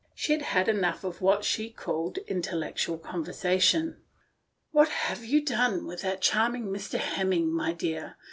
[0.15, 4.01] She had had enough of what she called intellectual conversation."
[4.71, 6.97] What have you done with that charming Mr.
[6.97, 8.17] Hemming, my dear?"